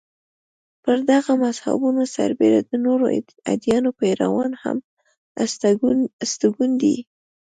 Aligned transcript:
پر 0.83 0.97
دغو 1.09 1.33
مذهبونو 1.43 2.03
سربېره 2.15 2.59
د 2.69 2.71
نورو 2.85 3.05
ادیانو 3.53 3.89
پیروان 3.99 4.51
هم 4.63 4.77
استوګن 6.23 6.71
دي. 6.81 6.95